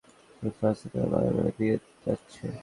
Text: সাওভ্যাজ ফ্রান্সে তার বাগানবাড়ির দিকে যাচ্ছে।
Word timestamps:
সাওভ্যাজ 0.37 0.53
ফ্রান্সে 0.57 0.87
তার 0.93 1.07
বাগানবাড়ির 1.11 1.55
দিকে 1.57 1.75
যাচ্ছে। 2.05 2.43